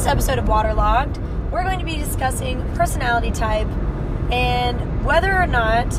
this 0.00 0.06
episode 0.06 0.38
of 0.38 0.48
Waterlogged, 0.48 1.18
we're 1.52 1.62
going 1.62 1.78
to 1.78 1.84
be 1.84 1.96
discussing 1.96 2.66
personality 2.74 3.30
type 3.30 3.66
and 4.32 5.04
whether 5.04 5.30
or 5.30 5.46
not 5.46 5.92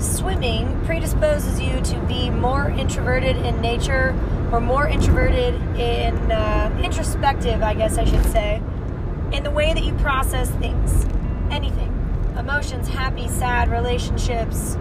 swimming 0.00 0.80
predisposes 0.84 1.60
you 1.60 1.80
to 1.80 1.96
be 2.08 2.28
more 2.28 2.70
introverted 2.70 3.36
in 3.36 3.60
nature 3.60 4.18
or 4.50 4.60
more 4.60 4.88
introverted 4.88 5.54
in 5.78 6.16
uh, 6.32 6.76
introspective, 6.82 7.62
I 7.62 7.74
guess 7.74 7.98
I 7.98 8.04
should 8.04 8.24
say, 8.32 8.60
in 9.32 9.44
the 9.44 9.50
way 9.52 9.74
that 9.74 9.84
you 9.84 9.94
process 9.98 10.50
things, 10.56 11.06
anything, 11.52 11.92
emotions, 12.36 12.88
happy, 12.88 13.28
sad, 13.28 13.70
relationships. 13.70 14.74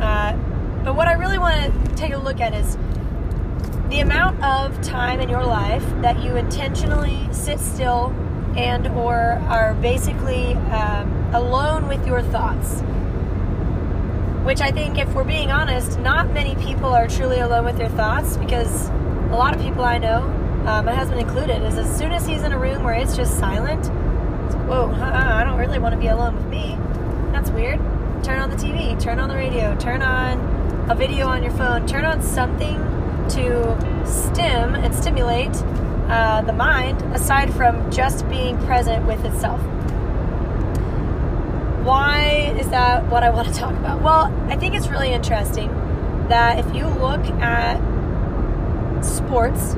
Uh, 0.00 0.38
but 0.84 0.94
what 0.94 1.08
I 1.08 1.14
really 1.14 1.40
want 1.40 1.56
to 1.88 1.94
take 1.96 2.12
a 2.12 2.18
look 2.18 2.40
at 2.40 2.54
is 2.54 2.76
the 3.88 4.00
amount 4.00 4.42
of 4.42 4.80
time 4.82 5.18
in 5.20 5.28
your 5.28 5.44
life 5.44 5.84
that 6.02 6.22
you 6.22 6.36
intentionally 6.36 7.26
sit 7.32 7.58
still 7.58 8.14
and 8.56 8.86
or 8.88 9.14
are 9.48 9.74
basically 9.74 10.54
um, 10.54 11.34
alone 11.34 11.88
with 11.88 12.06
your 12.06 12.22
thoughts. 12.22 12.82
Which 14.44 14.60
i 14.60 14.70
think 14.70 14.98
if 14.98 15.12
we're 15.14 15.24
being 15.24 15.50
honest 15.50 15.98
not 15.98 16.32
many 16.32 16.54
people 16.54 16.86
are 16.86 17.06
truly 17.06 17.40
alone 17.40 17.66
with 17.66 17.76
their 17.76 17.90
thoughts 17.90 18.38
because 18.38 18.88
a 18.88 19.36
lot 19.36 19.54
of 19.54 19.60
people 19.60 19.84
i 19.84 19.98
know 19.98 20.22
uh, 20.64 20.80
my 20.82 20.94
husband 20.94 21.20
included 21.20 21.62
is 21.66 21.76
as 21.76 21.98
soon 21.98 22.12
as 22.12 22.26
he's 22.26 22.42
in 22.42 22.52
a 22.52 22.58
room 22.58 22.82
where 22.82 22.94
it's 22.94 23.14
just 23.14 23.38
silent 23.38 23.80
it's, 24.46 24.54
whoa 24.64 24.90
i 25.02 25.44
don't 25.44 25.58
really 25.58 25.78
want 25.78 25.94
to 25.94 26.00
be 26.00 26.06
alone 26.06 26.34
with 26.34 26.46
me. 26.46 26.78
That's 27.32 27.50
weird. 27.50 27.78
Turn 28.24 28.38
on 28.38 28.48
the 28.48 28.56
tv 28.56 28.98
turn 28.98 29.18
on 29.18 29.28
the 29.28 29.34
radio 29.34 29.76
turn 29.76 30.00
on 30.00 30.40
a 30.90 30.94
video 30.94 31.26
on 31.26 31.42
your 31.42 31.52
phone 31.52 31.86
turn 31.86 32.06
on 32.06 32.22
something 32.22 32.97
to 33.30 34.06
stim 34.06 34.74
and 34.74 34.94
stimulate 34.94 35.54
uh, 36.08 36.42
the 36.42 36.52
mind 36.52 37.00
aside 37.14 37.52
from 37.54 37.90
just 37.90 38.28
being 38.28 38.58
present 38.64 39.06
with 39.06 39.24
itself. 39.24 39.60
Why 41.84 42.54
is 42.58 42.68
that 42.70 43.06
what 43.08 43.22
I 43.22 43.30
want 43.36 43.48
to 43.48 43.54
talk 43.54 43.74
about? 43.74 44.02
Well, 44.02 44.32
I 44.48 44.56
think 44.56 44.74
it's 44.74 44.88
really 44.88 45.12
interesting 45.12 45.68
that 46.28 46.58
if 46.58 46.74
you 46.74 46.86
look 46.86 47.24
at 47.40 47.78
sports, 49.02 49.74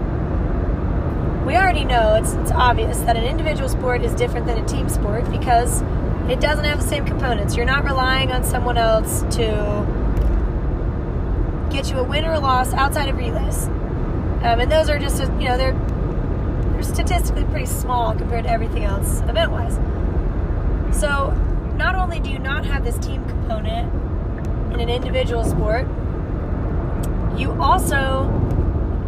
we 1.46 1.56
already 1.56 1.84
know 1.84 2.14
it's, 2.14 2.34
it's 2.34 2.52
obvious 2.52 2.98
that 3.00 3.16
an 3.16 3.24
individual 3.24 3.68
sport 3.68 4.02
is 4.02 4.14
different 4.14 4.46
than 4.46 4.62
a 4.62 4.66
team 4.66 4.88
sport 4.88 5.28
because 5.30 5.82
it 6.30 6.40
doesn't 6.40 6.64
have 6.64 6.80
the 6.80 6.86
same 6.86 7.04
components. 7.04 7.56
You're 7.56 7.66
not 7.66 7.84
relying 7.84 8.30
on 8.30 8.44
someone 8.44 8.78
else 8.78 9.22
to 9.36 10.09
get 11.70 11.90
you 11.90 11.98
a 11.98 12.04
win 12.04 12.24
or 12.24 12.32
a 12.32 12.40
loss 12.40 12.72
outside 12.74 13.08
of 13.08 13.16
relays. 13.16 13.66
Um, 14.42 14.60
and 14.60 14.70
those 14.70 14.88
are 14.88 14.98
just, 14.98 15.20
you 15.20 15.48
know, 15.48 15.56
they're 15.56 15.72
they're 16.72 16.82
statistically 16.82 17.44
pretty 17.44 17.66
small 17.66 18.14
compared 18.14 18.44
to 18.44 18.50
everything 18.50 18.84
else 18.84 19.20
event-wise. 19.22 19.74
So, 20.98 21.30
not 21.76 21.94
only 21.94 22.20
do 22.20 22.30
you 22.30 22.38
not 22.38 22.64
have 22.64 22.84
this 22.84 22.98
team 22.98 23.26
component 23.28 23.92
in 24.72 24.80
an 24.80 24.88
individual 24.88 25.44
sport, 25.44 25.86
you 27.36 27.52
also 27.60 28.28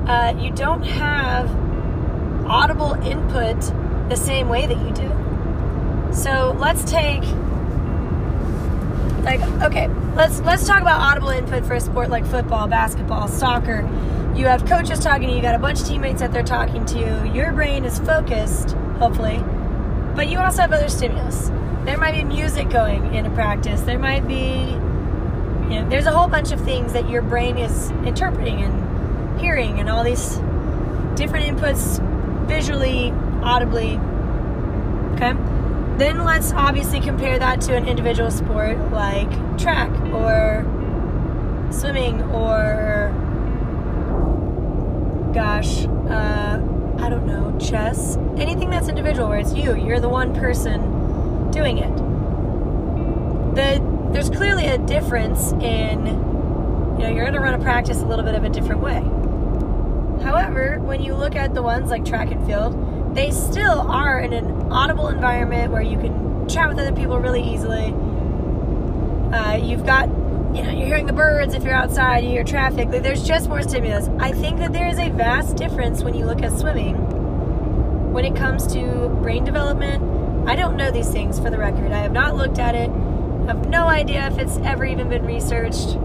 uh, 0.06 0.34
you 0.38 0.50
don't 0.50 0.82
have 0.82 1.50
audible 2.46 2.94
input 3.04 3.60
the 4.08 4.16
same 4.16 4.48
way 4.48 4.66
that 4.66 4.78
you 4.78 4.92
do. 4.92 6.12
So 6.12 6.56
let's 6.58 6.84
take 6.84 7.22
like 9.22 9.40
okay 9.62 9.88
let's 10.14 10.40
let's 10.40 10.66
talk 10.66 10.82
about 10.82 11.00
audible 11.00 11.30
input 11.30 11.64
for 11.64 11.74
a 11.74 11.80
sport 11.80 12.10
like 12.10 12.26
football 12.26 12.66
basketball 12.66 13.28
soccer. 13.28 13.88
You 14.34 14.46
have 14.46 14.64
coaches 14.66 14.98
talking 14.98 15.28
to 15.28 15.30
you 15.30 15.36
you 15.36 15.42
got 15.42 15.54
a 15.54 15.58
bunch 15.58 15.80
of 15.80 15.86
teammates 15.86 16.20
that 16.20 16.32
they're 16.32 16.42
talking 16.42 16.84
to. 16.86 16.98
You 16.98 17.32
your 17.32 17.52
brain 17.52 17.84
is 17.84 17.98
focused 17.98 18.72
hopefully 18.98 19.42
but 20.14 20.28
you 20.28 20.38
also 20.38 20.62
have 20.62 20.72
other 20.72 20.88
stimulus. 20.88 21.48
There 21.84 21.96
might 21.98 22.12
be 22.12 22.24
music 22.24 22.68
going 22.68 23.14
in 23.14 23.26
a 23.26 23.30
practice. 23.30 23.80
There 23.82 23.98
might 23.98 24.26
be 24.26 24.72
you 25.72 25.80
know 25.80 25.88
there's 25.88 26.06
a 26.06 26.12
whole 26.12 26.28
bunch 26.28 26.52
of 26.52 26.60
things 26.60 26.92
that 26.92 27.08
your 27.08 27.22
brain 27.22 27.56
is 27.56 27.90
interpreting 28.04 28.62
and 28.62 29.40
hearing 29.40 29.78
and 29.80 29.88
all 29.88 30.04
these 30.04 30.36
different 31.14 31.46
inputs 31.46 32.00
visually 32.46 33.10
audibly 33.42 33.98
okay 35.14 35.32
then 36.02 36.24
let's 36.24 36.52
obviously 36.52 36.98
compare 36.98 37.38
that 37.38 37.60
to 37.60 37.76
an 37.76 37.86
individual 37.86 38.30
sport 38.30 38.76
like 38.90 39.30
track 39.56 39.88
or 40.12 40.64
swimming 41.70 42.20
or, 42.32 43.12
gosh, 45.32 45.84
uh, 45.86 46.60
I 46.98 47.08
don't 47.08 47.24
know, 47.24 47.56
chess. 47.60 48.16
Anything 48.36 48.68
that's 48.68 48.88
individual 48.88 49.28
where 49.28 49.38
it's 49.38 49.54
you, 49.54 49.76
you're 49.76 50.00
the 50.00 50.08
one 50.08 50.34
person 50.34 51.50
doing 51.52 51.78
it. 51.78 51.96
The, 53.54 54.10
there's 54.12 54.28
clearly 54.28 54.66
a 54.66 54.78
difference 54.78 55.52
in, 55.52 56.06
you 56.06 56.98
know, 56.98 57.12
you're 57.14 57.22
going 57.22 57.34
to 57.34 57.40
run 57.40 57.54
a 57.54 57.62
practice 57.62 57.98
a 57.98 58.06
little 58.06 58.24
bit 58.24 58.34
of 58.34 58.42
a 58.42 58.48
different 58.48 58.80
way. 58.80 59.02
However, 60.24 60.80
when 60.80 61.00
you 61.00 61.14
look 61.14 61.36
at 61.36 61.54
the 61.54 61.62
ones 61.62 61.90
like 61.90 62.04
track 62.04 62.32
and 62.32 62.44
field, 62.44 62.74
they 63.14 63.30
still 63.30 63.80
are 63.90 64.20
in 64.20 64.32
an 64.32 64.72
audible 64.72 65.08
environment 65.08 65.72
where 65.72 65.82
you 65.82 65.98
can 65.98 66.48
chat 66.48 66.68
with 66.68 66.78
other 66.78 66.92
people 66.92 67.18
really 67.18 67.42
easily. 67.42 67.94
Uh, 69.32 69.56
you've 69.56 69.84
got, 69.84 70.08
you 70.54 70.62
know, 70.62 70.70
you're 70.70 70.86
hearing 70.86 71.06
the 71.06 71.12
birds 71.12 71.54
if 71.54 71.62
you're 71.62 71.74
outside, 71.74 72.24
you 72.24 72.30
hear 72.30 72.44
traffic. 72.44 72.90
There's 72.90 73.22
just 73.22 73.48
more 73.48 73.62
stimulus. 73.62 74.08
I 74.18 74.32
think 74.32 74.58
that 74.58 74.72
there 74.72 74.88
is 74.88 74.98
a 74.98 75.10
vast 75.10 75.56
difference 75.56 76.02
when 76.02 76.14
you 76.14 76.24
look 76.24 76.42
at 76.42 76.58
swimming 76.58 76.96
when 78.12 78.24
it 78.24 78.36
comes 78.36 78.66
to 78.74 79.08
brain 79.22 79.44
development. 79.44 80.48
I 80.48 80.56
don't 80.56 80.76
know 80.76 80.90
these 80.90 81.10
things 81.10 81.38
for 81.38 81.50
the 81.50 81.58
record. 81.58 81.92
I 81.92 82.00
have 82.00 82.12
not 82.12 82.36
looked 82.36 82.58
at 82.58 82.74
it. 82.74 82.90
I 82.90 83.46
have 83.46 83.68
no 83.68 83.86
idea 83.86 84.26
if 84.26 84.38
it's 84.38 84.56
ever 84.58 84.84
even 84.84 85.08
been 85.08 85.24
researched. 85.24 85.98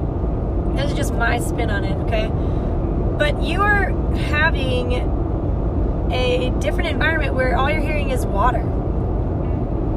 This 0.75 0.91
is 0.91 0.97
just 0.97 1.13
my 1.13 1.39
spin 1.39 1.69
on 1.69 1.83
it, 1.83 1.97
okay? 2.05 2.29
But 3.17 3.41
you 3.41 3.61
are 3.61 3.89
having 4.15 4.93
a 6.11 6.51
different 6.59 6.89
environment 6.89 7.33
where 7.35 7.57
all 7.57 7.69
you're 7.69 7.81
hearing 7.81 8.09
is 8.09 8.25
water 8.25 8.61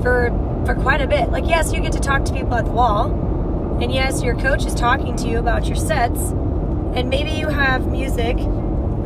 for 0.03 0.31
for 0.67 0.75
quite 0.75 1.01
a 1.01 1.07
bit. 1.07 1.31
Like 1.31 1.47
yes, 1.47 1.73
you 1.73 1.81
get 1.81 1.93
to 1.93 2.01
talk 2.01 2.25
to 2.27 2.33
people 2.33 2.55
at 2.55 2.65
the 2.65 2.71
wall, 2.71 3.11
and 3.81 3.93
yes, 3.93 4.23
your 4.23 4.35
coach 4.37 4.67
is 4.67 4.75
talking 4.75 5.17
to 5.17 5.29
you 5.29 5.39
about 5.39 5.67
your 5.67 5.77
sets, 5.77 6.21
and 6.95 7.09
maybe 7.09 7.31
you 7.31 7.49
have 7.49 7.87
music 7.87 8.37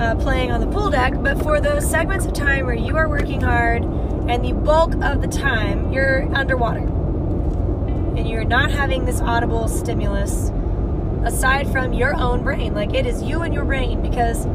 uh, 0.01 0.15
playing 0.17 0.51
on 0.51 0.61
the 0.61 0.67
pool 0.67 0.91
deck. 0.91 1.15
But 1.17 1.43
for 1.43 1.61
those 1.61 1.89
segments 1.89 2.27
of 2.27 2.33
time 2.33 2.67
where 2.67 2.75
you 2.75 2.97
are 2.97 3.09
working 3.09 3.41
hard, 3.41 3.83
and 3.83 4.45
the 4.45 4.53
bulk 4.53 4.95
of 5.03 5.21
the 5.21 5.29
time 5.29 5.93
you're 5.93 6.29
underwater, 6.35 6.81
and 8.17 8.29
you're 8.29 8.45
not 8.45 8.71
having 8.71 9.05
this 9.05 9.21
audible 9.21 9.69
stimulus 9.69 10.51
aside 11.25 11.71
from 11.71 11.93
your 11.93 12.15
own 12.15 12.43
brain, 12.43 12.75
like 12.75 12.95
it 12.95 13.07
is 13.07 13.23
you 13.23 13.43
and 13.43 13.55
your 13.55 13.65
brain 13.65 14.03
because 14.03 14.47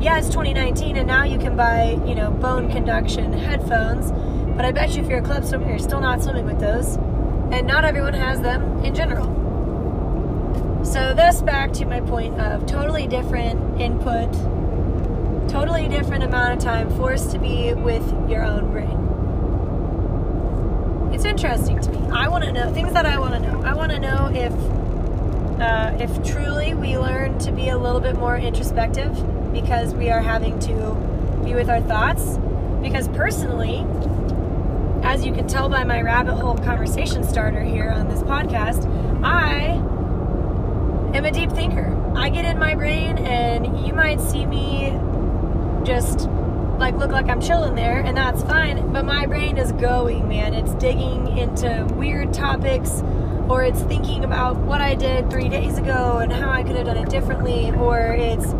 yeah, 0.00 0.18
it's 0.18 0.28
2019 0.28 0.96
and 0.96 1.06
now 1.06 1.24
you 1.24 1.38
can 1.38 1.56
buy, 1.56 1.98
you 2.06 2.14
know, 2.14 2.30
bone 2.30 2.70
conduction 2.70 3.32
headphones. 3.32 4.12
But 4.56 4.64
I 4.64 4.72
bet 4.72 4.94
you 4.94 5.02
if 5.02 5.08
you're 5.08 5.18
a 5.18 5.22
club 5.22 5.44
swimmer, 5.44 5.68
you're 5.68 5.78
still 5.78 6.00
not 6.00 6.22
swimming 6.22 6.46
with 6.46 6.60
those. 6.60 6.96
And 7.52 7.66
not 7.66 7.84
everyone 7.84 8.14
has 8.14 8.40
them 8.40 8.84
in 8.84 8.94
general. 8.94 9.46
So, 10.84 11.14
this 11.14 11.42
back 11.42 11.72
to 11.74 11.84
my 11.84 12.00
point 12.00 12.40
of 12.40 12.66
totally 12.66 13.06
different 13.06 13.80
input, 13.80 14.32
totally 15.48 15.88
different 15.88 16.24
amount 16.24 16.54
of 16.54 16.60
time 16.60 16.88
forced 16.96 17.32
to 17.32 17.38
be 17.38 17.74
with 17.74 18.04
your 18.28 18.44
own 18.44 18.70
brain. 18.70 19.02
It's 21.12 21.24
interesting 21.24 21.80
to 21.80 21.90
me. 21.90 21.98
I 22.10 22.28
want 22.28 22.44
to 22.44 22.52
know 22.52 22.72
things 22.72 22.92
that 22.92 23.06
I 23.06 23.18
want 23.18 23.34
to 23.34 23.40
know. 23.40 23.62
I 23.62 23.74
want 23.74 23.92
to 23.92 23.98
know 23.98 24.30
if 24.32 24.52
uh, 25.60 25.96
if 25.98 26.22
truly 26.22 26.74
we 26.74 26.98
learn 26.98 27.38
to 27.40 27.50
be 27.50 27.68
a 27.68 27.78
little 27.78 28.00
bit 28.00 28.16
more 28.16 28.36
introspective 28.36 29.16
because 29.60 29.94
we 29.94 30.10
are 30.10 30.20
having 30.20 30.58
to 30.58 30.94
be 31.42 31.54
with 31.54 31.70
our 31.70 31.80
thoughts. 31.80 32.38
Because 32.82 33.08
personally, 33.08 33.86
as 35.02 35.24
you 35.24 35.32
can 35.32 35.48
tell 35.48 35.68
by 35.68 35.82
my 35.82 36.02
rabbit 36.02 36.34
hole 36.34 36.56
conversation 36.58 37.24
starter 37.24 37.62
here 37.62 37.90
on 37.90 38.08
this 38.08 38.20
podcast, 38.20 38.86
I 39.24 39.72
am 41.16 41.24
a 41.24 41.30
deep 41.30 41.50
thinker. 41.52 41.92
I 42.14 42.28
get 42.28 42.44
in 42.44 42.58
my 42.58 42.74
brain, 42.74 43.16
and 43.18 43.86
you 43.86 43.94
might 43.94 44.20
see 44.20 44.44
me 44.44 44.90
just 45.84 46.28
like 46.78 46.94
look 46.96 47.10
like 47.10 47.28
I'm 47.28 47.40
chilling 47.40 47.74
there, 47.74 48.00
and 48.00 48.14
that's 48.14 48.42
fine. 48.42 48.92
But 48.92 49.06
my 49.06 49.24
brain 49.24 49.56
is 49.56 49.72
going, 49.72 50.28
man. 50.28 50.52
It's 50.52 50.74
digging 50.74 51.38
into 51.38 51.86
weird 51.94 52.34
topics, 52.34 53.02
or 53.48 53.64
it's 53.64 53.80
thinking 53.80 54.22
about 54.22 54.58
what 54.58 54.82
I 54.82 54.94
did 54.94 55.30
three 55.30 55.48
days 55.48 55.78
ago 55.78 56.18
and 56.18 56.30
how 56.30 56.50
I 56.50 56.62
could 56.62 56.76
have 56.76 56.86
done 56.86 56.98
it 56.98 57.08
differently, 57.08 57.70
or 57.70 58.12
it's 58.12 58.54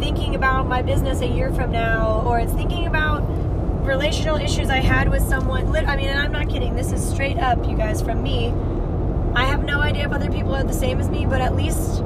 thinking 0.00 0.34
about 0.34 0.66
my 0.68 0.82
business 0.82 1.20
a 1.20 1.26
year 1.26 1.52
from 1.52 1.72
now, 1.72 2.22
or 2.26 2.38
it's 2.38 2.52
thinking 2.52 2.86
about 2.86 3.20
relational 3.84 4.36
issues 4.36 4.70
I 4.70 4.78
had 4.78 5.08
with 5.10 5.22
someone. 5.28 5.74
I 5.74 5.96
mean, 5.96 6.08
and 6.08 6.18
I'm 6.20 6.32
not 6.32 6.48
kidding. 6.48 6.74
This 6.76 6.92
is 6.92 7.06
straight 7.08 7.38
up, 7.38 7.66
you 7.68 7.76
guys, 7.76 8.02
from 8.02 8.22
me. 8.22 8.52
I 9.34 9.44
have 9.44 9.64
no 9.64 9.80
idea 9.80 10.04
if 10.06 10.12
other 10.12 10.30
people 10.30 10.54
are 10.54 10.64
the 10.64 10.72
same 10.72 11.00
as 11.00 11.08
me, 11.08 11.26
but 11.26 11.40
at 11.40 11.54
least 11.56 12.02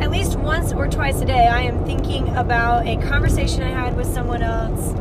at 0.00 0.10
least 0.10 0.36
once 0.36 0.72
or 0.72 0.86
twice 0.88 1.20
a 1.20 1.24
day 1.24 1.48
I 1.48 1.62
am 1.62 1.84
thinking 1.84 2.28
about 2.36 2.86
a 2.86 2.96
conversation 2.98 3.62
I 3.64 3.70
had 3.70 3.96
with 3.96 4.06
someone 4.06 4.42
else 4.42 4.94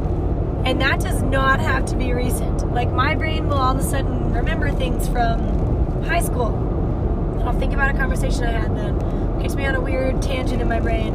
And 0.65 0.81
that 0.81 0.99
does 0.99 1.21
not 1.21 1.59
have 1.59 1.85
to 1.87 1.95
be 1.95 2.13
recent. 2.13 2.71
Like 2.73 2.91
my 2.91 3.15
brain 3.15 3.47
will 3.47 3.55
all 3.57 3.73
of 3.73 3.79
a 3.79 3.83
sudden 3.83 4.33
remember 4.33 4.71
things 4.71 5.07
from 5.07 6.03
high 6.03 6.21
school. 6.21 6.53
I'll 7.45 7.57
think 7.57 7.73
about 7.73 7.93
a 7.95 7.97
conversation 7.97 8.43
I 8.43 8.51
had 8.51 8.75
then. 8.75 9.39
Gets 9.39 9.55
me 9.55 9.65
on 9.65 9.75
a 9.75 9.81
weird 9.81 10.21
tangent 10.21 10.61
in 10.61 10.67
my 10.67 10.79
brain. 10.79 11.13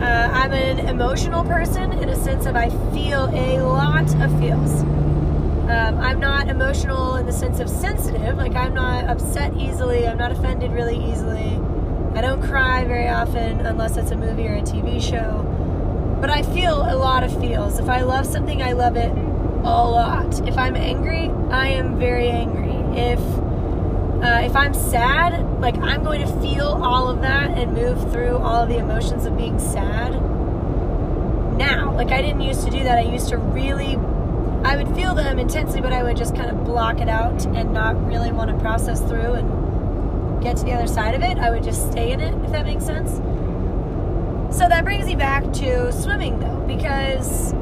Uh, 0.00 0.30
I'm 0.32 0.52
an 0.54 0.78
emotional 0.88 1.44
person 1.44 1.92
in 1.92 2.08
a 2.08 2.16
sense 2.16 2.46
of 2.46 2.56
I 2.56 2.70
feel 2.94 3.28
a 3.34 3.60
lot 3.60 4.06
of 4.22 4.40
feels. 4.40 4.80
Um, 4.80 5.98
I'm 5.98 6.18
not 6.18 6.48
emotional 6.48 7.16
in 7.16 7.26
the 7.26 7.32
sense 7.32 7.60
of 7.60 7.68
sensitive. 7.68 8.38
Like 8.38 8.54
I'm 8.54 8.72
not 8.72 9.04
upset 9.04 9.54
easily. 9.58 10.08
I'm 10.08 10.16
not 10.16 10.32
offended 10.32 10.72
really 10.72 10.96
easily. 10.96 11.60
I 12.14 12.22
don't 12.22 12.40
cry 12.40 12.82
very 12.84 13.08
often 13.08 13.60
unless 13.66 13.98
it's 13.98 14.10
a 14.10 14.16
movie 14.16 14.48
or 14.48 14.54
a 14.54 14.62
TV 14.62 15.02
show. 15.02 15.44
But 16.18 16.30
I 16.30 16.44
feel 16.44 16.80
a 16.80 16.96
lot 16.96 17.22
of 17.22 17.38
feels. 17.38 17.78
If 17.78 17.90
I 17.90 18.00
love 18.00 18.24
something, 18.24 18.62
I 18.62 18.72
love 18.72 18.96
it 18.96 19.12
a 19.12 19.84
lot. 19.86 20.48
If 20.48 20.56
I'm 20.56 20.76
angry, 20.76 21.30
I 21.50 21.68
am 21.68 21.98
very 21.98 22.30
angry. 22.30 22.72
If 22.98 23.20
uh, 24.22 24.42
if 24.44 24.54
I'm 24.54 24.74
sad, 24.74 25.60
like 25.60 25.76
I'm 25.78 26.04
going 26.04 26.20
to 26.20 26.40
feel 26.40 26.66
all 26.66 27.08
of 27.08 27.22
that 27.22 27.56
and 27.56 27.72
move 27.72 28.12
through 28.12 28.36
all 28.36 28.62
of 28.62 28.68
the 28.68 28.76
emotions 28.76 29.24
of 29.24 29.36
being 29.36 29.58
sad. 29.58 30.12
Now, 31.56 31.94
like 31.94 32.10
I 32.10 32.20
didn't 32.20 32.42
used 32.42 32.64
to 32.64 32.70
do 32.70 32.84
that. 32.84 32.98
I 32.98 33.02
used 33.02 33.28
to 33.30 33.38
really, 33.38 33.96
I 34.64 34.76
would 34.76 34.94
feel 34.94 35.14
them 35.14 35.38
intensely, 35.38 35.80
but 35.80 35.92
I 35.92 36.02
would 36.02 36.16
just 36.16 36.34
kind 36.34 36.50
of 36.50 36.64
block 36.64 37.00
it 37.00 37.08
out 37.08 37.46
and 37.46 37.72
not 37.72 38.02
really 38.06 38.30
want 38.30 38.50
to 38.50 38.58
process 38.58 39.00
through 39.00 39.34
and 39.34 40.42
get 40.42 40.56
to 40.58 40.64
the 40.64 40.72
other 40.72 40.86
side 40.86 41.14
of 41.14 41.22
it. 41.22 41.38
I 41.38 41.50
would 41.50 41.62
just 41.62 41.90
stay 41.90 42.12
in 42.12 42.20
it, 42.20 42.34
if 42.44 42.50
that 42.52 42.66
makes 42.66 42.84
sense. 42.84 43.12
So 44.56 44.68
that 44.68 44.84
brings 44.84 45.06
me 45.06 45.16
back 45.16 45.50
to 45.54 45.92
swimming, 45.92 46.40
though, 46.40 46.60
because 46.66 47.54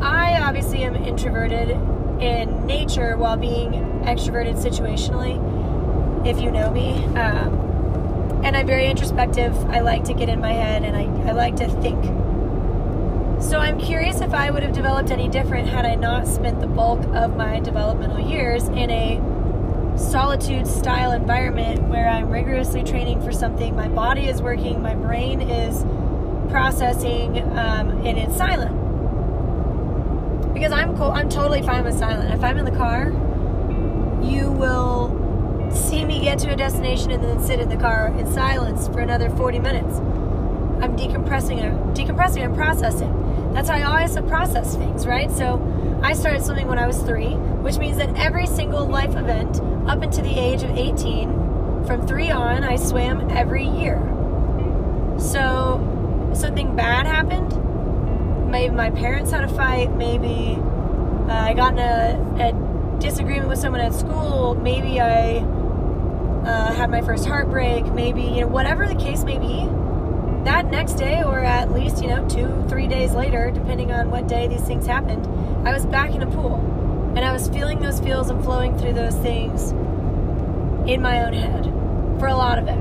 I 0.00 0.38
obviously 0.40 0.82
am 0.84 0.96
introverted 0.96 1.78
in 2.20 2.66
nature 2.66 3.16
while 3.16 3.36
being 3.36 3.72
extroverted 4.04 4.56
situationally, 4.56 5.36
if 6.26 6.40
you 6.40 6.50
know 6.50 6.70
me. 6.70 7.04
Um, 7.16 8.42
and 8.44 8.56
I'm 8.56 8.66
very 8.66 8.86
introspective. 8.86 9.54
I 9.66 9.80
like 9.80 10.04
to 10.04 10.14
get 10.14 10.28
in 10.28 10.40
my 10.40 10.52
head 10.52 10.84
and 10.84 10.96
I, 10.96 11.30
I 11.30 11.32
like 11.32 11.56
to 11.56 11.68
think. 11.68 12.02
So 13.42 13.58
I'm 13.58 13.78
curious 13.78 14.20
if 14.20 14.32
I 14.32 14.50
would 14.50 14.62
have 14.62 14.72
developed 14.72 15.10
any 15.10 15.28
different 15.28 15.68
had 15.68 15.84
I 15.84 15.94
not 15.94 16.26
spent 16.26 16.60
the 16.60 16.66
bulk 16.66 17.02
of 17.14 17.36
my 17.36 17.60
developmental 17.60 18.20
years 18.20 18.68
in 18.68 18.90
a 18.90 19.98
solitude 19.98 20.66
style 20.66 21.12
environment 21.12 21.82
where 21.88 22.08
I'm 22.08 22.30
rigorously 22.30 22.82
training 22.82 23.22
for 23.22 23.32
something. 23.32 23.74
My 23.74 23.88
body 23.88 24.26
is 24.26 24.40
working, 24.40 24.80
my 24.80 24.94
brain 24.94 25.40
is 25.40 25.84
processing, 26.50 27.42
um, 27.58 28.06
and 28.06 28.18
it's 28.18 28.36
silent 28.36 28.85
because 30.56 30.72
I'm 30.72 30.96
cool. 30.96 31.10
I'm 31.10 31.28
totally 31.28 31.60
fine 31.60 31.84
with 31.84 31.98
silent. 31.98 32.32
If 32.32 32.42
I'm 32.42 32.56
in 32.56 32.64
the 32.64 32.70
car, 32.70 33.10
you 34.22 34.50
will 34.50 35.70
see 35.70 36.02
me 36.02 36.20
get 36.20 36.38
to 36.38 36.50
a 36.50 36.56
destination 36.56 37.10
and 37.10 37.22
then 37.22 37.42
sit 37.42 37.60
in 37.60 37.68
the 37.68 37.76
car 37.76 38.06
in 38.18 38.32
silence 38.32 38.88
for 38.88 39.00
another 39.00 39.28
40 39.28 39.58
minutes. 39.58 39.98
I'm 40.80 40.96
decompressing, 40.96 41.62
I'm 41.62 41.94
decompressing. 41.94 42.42
I'm 42.42 42.54
processing. 42.54 43.52
That's 43.52 43.68
how 43.68 43.74
I 43.74 43.82
always 43.82 44.16
process 44.28 44.74
things, 44.76 45.06
right? 45.06 45.30
So 45.30 45.60
I 46.02 46.14
started 46.14 46.42
swimming 46.42 46.68
when 46.68 46.78
I 46.78 46.86
was 46.86 47.02
three, 47.02 47.34
which 47.34 47.76
means 47.76 47.98
that 47.98 48.16
every 48.16 48.46
single 48.46 48.86
life 48.86 49.14
event 49.14 49.60
up 49.86 50.00
until 50.00 50.24
the 50.24 50.38
age 50.38 50.62
of 50.62 50.70
18, 50.70 51.84
from 51.86 52.06
three 52.06 52.30
on, 52.30 52.64
I 52.64 52.76
swam 52.76 53.30
every 53.30 53.66
year. 53.66 53.98
So 55.18 56.30
something 56.34 56.74
bad 56.74 57.04
happened, 57.04 57.52
maybe 58.56 58.74
my 58.74 58.90
parents 58.90 59.30
had 59.30 59.44
a 59.44 59.48
fight, 59.48 59.94
maybe 59.96 60.56
uh, 61.28 61.32
I 61.32 61.52
got 61.52 61.74
in 61.74 61.78
a, 61.78 62.48
a, 62.48 62.66
disagreement 62.98 63.48
with 63.48 63.58
someone 63.58 63.82
at 63.82 63.92
school, 63.92 64.54
maybe 64.54 64.98
I 64.98 65.40
uh, 66.46 66.72
had 66.72 66.88
my 66.90 67.02
first 67.02 67.26
heartbreak, 67.26 67.84
maybe, 67.92 68.22
you 68.22 68.40
know, 68.40 68.46
whatever 68.46 68.88
the 68.88 68.94
case 68.94 69.24
may 69.24 69.38
be, 69.38 69.68
that 70.44 70.70
next 70.70 70.94
day, 70.94 71.22
or 71.22 71.40
at 71.40 71.70
least, 71.70 72.00
you 72.00 72.08
know, 72.08 72.26
two, 72.26 72.64
three 72.70 72.86
days 72.86 73.12
later, 73.12 73.50
depending 73.50 73.92
on 73.92 74.10
what 74.10 74.26
day 74.26 74.48
these 74.48 74.62
things 74.62 74.86
happened, 74.86 75.26
I 75.68 75.74
was 75.74 75.84
back 75.84 76.14
in 76.14 76.22
a 76.22 76.26
pool. 76.26 76.56
And 77.14 77.22
I 77.22 77.34
was 77.34 77.50
feeling 77.50 77.80
those 77.80 78.00
feels 78.00 78.30
and 78.30 78.42
flowing 78.42 78.78
through 78.78 78.94
those 78.94 79.16
things 79.16 79.72
in 80.90 81.02
my 81.02 81.22
own 81.26 81.34
head 81.34 81.64
for 82.18 82.28
a 82.28 82.34
lot 82.34 82.58
of 82.58 82.66
it. 82.66 82.78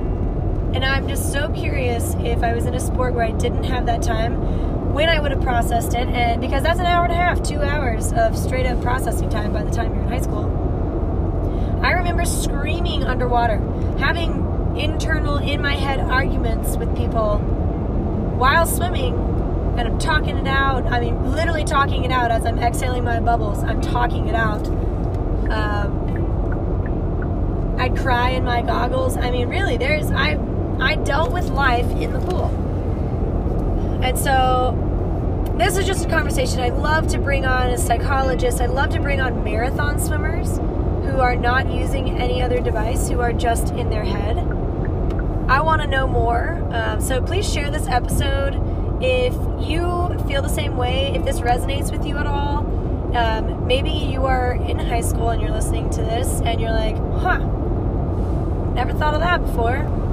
And 0.76 0.86
I'm 0.86 1.10
just 1.10 1.34
so 1.34 1.50
curious 1.50 2.16
if 2.20 2.42
I 2.42 2.54
was 2.54 2.66
in 2.66 2.74
a 2.74 2.80
sport 2.80 3.14
where 3.14 3.26
I 3.26 3.32
didn't 3.32 3.66
have 3.66 3.86
that 3.88 4.02
time 4.02 4.75
when 4.96 5.10
I 5.10 5.20
would 5.20 5.32
have 5.32 5.42
processed 5.42 5.94
it, 5.94 6.08
and 6.08 6.40
because 6.40 6.64
that's 6.64 6.80
an 6.80 6.86
hour 6.86 7.04
and 7.04 7.12
a 7.12 7.18
half, 7.18 7.44
two 7.44 7.60
hours 7.60 8.14
of 8.14 8.38
straight 8.38 8.66
up 8.66 8.82
processing 8.82 9.28
time 9.28 9.52
by 9.52 9.62
the 9.62 9.70
time 9.70 9.94
you're 9.94 10.04
in 10.04 10.08
high 10.08 10.22
school. 10.22 10.46
I 11.84 11.92
remember 11.92 12.24
screaming 12.24 13.04
underwater, 13.04 13.58
having 14.00 14.78
internal, 14.78 15.36
in 15.36 15.62
my 15.62 15.76
head 15.76 16.00
arguments 16.00 16.78
with 16.78 16.96
people 16.96 17.40
while 18.38 18.66
swimming, 18.66 19.16
and 19.78 19.82
I'm 19.82 20.00
talking 20.00 20.38
it 20.38 20.48
out. 20.48 20.86
I 20.86 21.02
mean, 21.02 21.30
literally 21.30 21.66
talking 21.66 22.06
it 22.06 22.12
out 22.12 22.32
as 22.32 22.46
I'm 22.46 22.58
exhaling 22.58 23.04
my 23.04 23.20
bubbles. 23.20 23.66
I'm 23.66 23.82
talking 23.82 24.30
it 24.30 24.36
out. 24.36 24.66
Um, 25.52 26.06
I'd 27.78 27.98
cry 27.98 28.30
in 28.30 28.46
my 28.46 28.62
goggles. 28.62 29.18
I 29.18 29.30
mean, 29.30 29.50
really, 29.50 29.76
there's 29.76 30.10
I 30.10 30.40
I 30.80 30.96
dealt 30.96 31.34
with 31.34 31.50
life 31.50 31.92
in 31.98 32.14
the 32.14 32.20
pool. 32.20 32.62
And 34.02 34.18
so 34.18 34.85
this 35.58 35.78
is 35.78 35.86
just 35.86 36.06
a 36.06 36.10
conversation 36.10 36.60
I 36.60 36.70
love 36.70 37.08
to 37.10 37.18
bring 37.18 37.46
on 37.46 37.70
as 37.70 37.86
psychologists. 37.86 38.60
I 38.60 38.66
love 38.66 38.90
to 38.90 39.00
bring 39.00 39.22
on 39.22 39.44
marathon 39.44 40.00
swimmers 40.00 40.58
who 40.58 41.20
are 41.22 41.36
not 41.36 41.72
using 41.72 42.10
any 42.20 42.42
other 42.42 42.60
device, 42.60 43.08
who 43.08 43.22
are 43.22 43.32
just 43.32 43.70
in 43.74 43.90
their 43.90 44.04
head. 44.04 44.38
I 45.48 45.62
want 45.62 45.82
to 45.82 45.88
know 45.88 46.08
more. 46.08 46.62
Um, 46.72 47.00
so 47.00 47.22
please 47.22 47.50
share 47.52 47.72
this 47.72 47.88
episode 47.88 48.56
if 49.02 49.34
you 49.66 50.18
feel 50.28 50.42
the 50.42 50.50
same 50.50 50.76
way, 50.76 51.14
if 51.16 51.24
this 51.24 51.40
resonates 51.40 51.90
with 51.90 52.06
you 52.06 52.18
at 52.18 52.28
all. 52.28 52.58
Um, 53.16 53.66
maybe 53.66 53.92
you 53.92 54.26
are 54.26 54.56
in 54.56 54.78
high 54.78 55.02
school 55.02 55.30
and 55.30 55.42
you're 55.42 55.52
listening 55.52 55.90
to 55.92 56.02
this 56.02 56.42
and 56.42 56.60
you're 56.60 56.72
like, 56.72 56.98
huh, 56.98 57.38
never 58.74 58.92
thought 58.92 59.14
of 59.14 59.22
that 59.22 59.42
before 59.42 60.05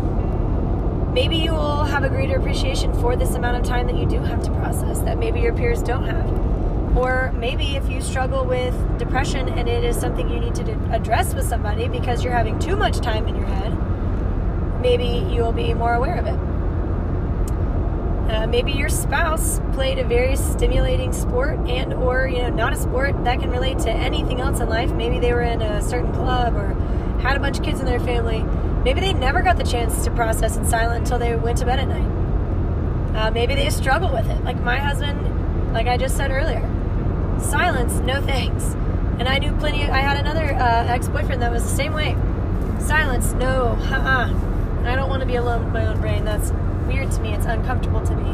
maybe 1.13 1.37
you 1.37 1.53
will 1.53 1.85
have 1.85 2.05
a 2.05 2.09
greater 2.09 2.39
appreciation 2.39 2.93
for 2.95 3.17
this 3.17 3.35
amount 3.35 3.59
of 3.59 3.65
time 3.65 3.87
that 3.87 3.97
you 3.97 4.07
do 4.07 4.19
have 4.19 4.43
to 4.43 4.51
process 4.53 4.99
that 5.01 5.19
maybe 5.19 5.41
your 5.41 5.55
peers 5.55 5.83
don't 5.83 6.05
have. 6.05 6.97
Or 6.97 7.33
maybe 7.33 7.77
if 7.77 7.89
you 7.89 8.01
struggle 8.01 8.45
with 8.45 8.75
depression 8.99 9.49
and 9.49 9.69
it 9.69 9.85
is 9.85 9.97
something 9.97 10.29
you 10.29 10.41
need 10.41 10.55
to 10.57 10.73
address 10.93 11.35
with 11.35 11.47
somebody 11.47 11.89
because 11.89 12.25
you're 12.25 12.33
having 12.33 12.59
too 12.59 12.77
much 12.77 12.99
time 12.99 13.27
in 13.29 13.37
your 13.37 13.47
head, 13.47 13.73
maybe 14.81 15.27
you'll 15.33 15.53
be 15.53 15.75
more 15.75 15.95
aware 15.95 16.17
of 16.17 16.27
it. 16.27 16.39
Uh, 18.31 18.47
maybe 18.47 18.73
your 18.73 18.89
spouse 18.89 19.61
played 19.73 19.99
a 19.99 20.05
very 20.05 20.37
stimulating 20.37 21.13
sport 21.13 21.59
and 21.69 21.93
or 21.93 22.27
you 22.27 22.39
know 22.39 22.49
not 22.49 22.73
a 22.73 22.77
sport 22.77 23.13
that 23.25 23.41
can 23.41 23.51
relate 23.51 23.79
to 23.79 23.91
anything 23.91 24.41
else 24.41 24.61
in 24.61 24.69
life 24.71 24.91
maybe 24.93 25.19
they 25.19 25.35
were 25.35 25.43
in 25.43 25.61
a 25.61 25.83
certain 25.83 26.11
club 26.15 26.55
or 26.55 26.69
had 27.21 27.37
a 27.37 27.41
bunch 27.41 27.59
of 27.59 27.65
kids 27.65 27.81
in 27.81 27.85
their 27.85 28.01
family 28.01 28.43
Maybe 28.85 29.01
they 29.01 29.13
never 29.13 29.43
got 29.43 29.57
the 29.57 29.65
chance 29.65 30.05
to 30.05 30.11
process 30.11 30.57
in 30.57 30.67
silence 30.67 31.11
until 31.11 31.19
they 31.19 31.37
went 31.37 31.59
to 31.59 31.65
bed 31.65 31.79
at 31.79 31.89
night. 31.89 33.17
Uh, 33.17 33.31
maybe 33.31 33.55
they 33.55 33.71
struggle 33.71 34.11
with 34.13 34.29
it. 34.29 34.43
Like 34.43 34.61
my 34.61 34.79
husband, 34.79 35.73
like 35.73 35.87
I 35.87 35.97
just 35.97 36.17
said 36.17 36.31
earlier, 36.31 36.63
silence, 37.41 37.95
no 38.01 38.21
thanks. 38.23 38.75
And 39.19 39.29
I 39.29 39.39
knew 39.39 39.53
plenty. 39.53 39.85
Of, 39.85 39.91
I 39.91 39.99
had 39.99 40.19
another 40.19 40.55
uh, 40.55 40.87
ex-boyfriend 40.87 41.43
that 41.43 41.53
was 41.53 41.63
the 41.63 41.69
same 41.69 41.93
way. 41.93 42.17
Silence, 42.81 43.33
no, 43.35 43.79
uh-uh. 43.79 44.85
I 44.85 44.97
don't 44.97 45.09
want 45.09 45.21
to 45.21 45.27
be 45.27 45.37
alone 45.37 45.65
with 45.65 45.73
my 45.73 45.87
own 45.87 46.01
brain. 46.01 46.25
That's 46.25 46.51
weird 46.89 47.11
to 47.13 47.21
me. 47.21 47.35
It's 47.35 47.47
uncomfortable 47.47 48.05
to 48.05 48.17
me. 48.17 48.33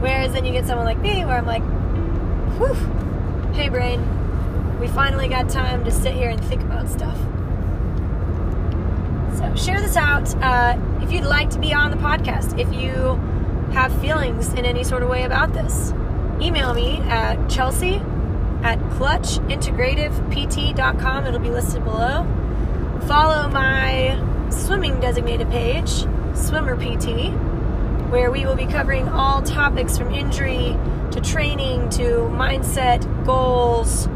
Whereas 0.00 0.32
then 0.32 0.46
you 0.46 0.52
get 0.52 0.66
someone 0.66 0.86
like 0.86 0.98
me, 0.98 1.24
where 1.24 1.36
I'm 1.36 1.44
like, 1.44 1.62
whew, 2.58 3.52
hey 3.52 3.68
brain, 3.68 4.00
we 4.80 4.88
finally 4.88 5.28
got 5.28 5.50
time 5.50 5.84
to 5.84 5.90
sit 5.90 6.14
here 6.14 6.30
and 6.30 6.42
think 6.44 6.62
about 6.62 6.88
stuff. 6.88 7.18
So 9.36 9.54
share 9.54 9.80
this 9.82 9.96
out 9.96 10.34
uh, 10.42 10.78
if 11.02 11.12
you'd 11.12 11.24
like 11.24 11.50
to 11.50 11.58
be 11.58 11.74
on 11.74 11.90
the 11.90 11.98
podcast. 11.98 12.58
If 12.58 12.72
you 12.72 13.16
have 13.74 13.92
feelings 14.00 14.54
in 14.54 14.64
any 14.64 14.82
sort 14.82 15.02
of 15.02 15.10
way 15.10 15.24
about 15.24 15.52
this, 15.52 15.92
email 16.40 16.72
me 16.72 16.96
at 17.00 17.50
chelsea 17.50 17.96
at 18.62 18.78
clutchintegrativept.com. 18.96 21.26
It'll 21.26 21.38
be 21.38 21.50
listed 21.50 21.84
below. 21.84 22.26
Follow 23.06 23.48
my 23.48 24.18
swimming 24.48 25.00
designated 25.00 25.50
page, 25.50 26.06
Swimmer 26.34 26.74
PT, 26.74 27.30
where 28.10 28.30
we 28.30 28.46
will 28.46 28.56
be 28.56 28.64
covering 28.64 29.06
all 29.10 29.42
topics 29.42 29.98
from 29.98 30.14
injury 30.14 30.78
to 31.10 31.20
training 31.20 31.90
to 31.90 32.26
mindset, 32.32 33.04
goals, 33.26 34.06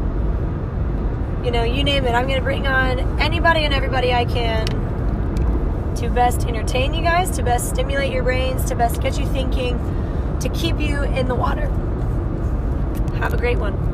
you 1.45 1.51
know, 1.51 1.63
you 1.63 1.83
name 1.83 2.05
it. 2.05 2.11
I'm 2.11 2.25
going 2.25 2.39
to 2.39 2.43
bring 2.43 2.65
on 2.65 3.19
anybody 3.19 3.65
and 3.65 3.73
everybody 3.73 4.11
I 4.13 4.25
can 4.25 4.80
to 6.01 6.09
best 6.09 6.47
entertain 6.47 6.95
you 6.95 7.03
guys, 7.03 7.29
to 7.29 7.43
best 7.43 7.69
stimulate 7.69 8.11
your 8.11 8.23
brains, 8.23 8.65
to 8.65 8.73
best 8.73 8.99
get 9.01 9.19
you 9.19 9.25
thinking, 9.27 9.77
to 10.39 10.49
keep 10.49 10.79
you 10.79 11.03
in 11.03 11.27
the 11.27 11.35
water. 11.35 11.67
Have 13.19 13.35
a 13.35 13.37
great 13.37 13.59
one. 13.59 13.90